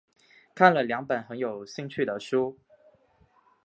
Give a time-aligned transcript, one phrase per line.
[0.55, 2.57] 看了两本很有兴趣的书